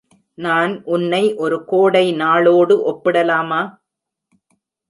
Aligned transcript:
நான் 0.37 0.71
உன்னை 0.85 1.35
ஒரு 1.35 1.65
கோடை 1.65 2.13
நாளோடு 2.13 2.77
ஒப்பிடலாமா? 2.91 3.61